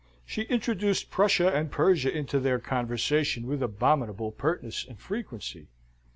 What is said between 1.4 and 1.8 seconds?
and